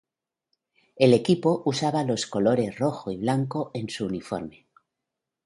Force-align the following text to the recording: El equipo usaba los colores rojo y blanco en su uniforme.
El 0.95 1.13
equipo 1.13 1.61
usaba 1.63 2.03
los 2.03 2.25
colores 2.25 2.79
rojo 2.79 3.11
y 3.11 3.17
blanco 3.17 3.69
en 3.75 3.87
su 3.91 4.07
uniforme. 4.07 4.65